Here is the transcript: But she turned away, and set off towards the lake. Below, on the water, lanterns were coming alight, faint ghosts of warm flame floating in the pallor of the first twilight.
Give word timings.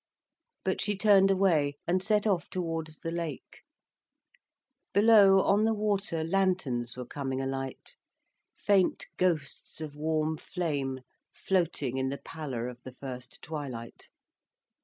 But 0.65 0.81
she 0.81 0.97
turned 0.97 1.29
away, 1.29 1.77
and 1.85 2.01
set 2.01 2.25
off 2.25 2.49
towards 2.49 3.01
the 3.01 3.11
lake. 3.11 3.59
Below, 4.95 5.43
on 5.43 5.63
the 5.63 5.75
water, 5.75 6.23
lanterns 6.23 6.97
were 6.97 7.05
coming 7.05 7.39
alight, 7.39 7.95
faint 8.55 9.09
ghosts 9.17 9.79
of 9.79 9.95
warm 9.95 10.37
flame 10.37 11.01
floating 11.35 11.97
in 11.97 12.09
the 12.09 12.17
pallor 12.17 12.67
of 12.67 12.81
the 12.81 12.93
first 12.95 13.43
twilight. 13.43 14.09